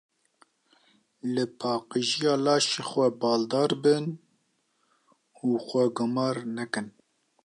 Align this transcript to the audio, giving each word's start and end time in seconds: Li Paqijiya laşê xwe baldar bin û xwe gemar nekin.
Li 1.33 1.43
Paqijiya 1.59 2.33
laşê 2.45 2.81
xwe 2.89 3.07
baldar 3.21 3.71
bin 3.83 4.05
û 5.45 5.47
xwe 5.65 5.85
gemar 5.97 6.37
nekin. 6.55 6.87